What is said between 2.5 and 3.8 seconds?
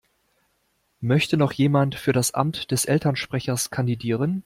des Elternsprechers